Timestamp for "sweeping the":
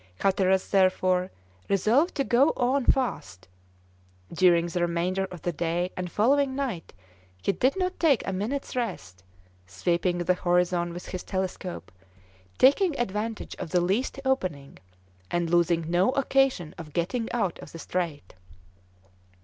9.67-10.33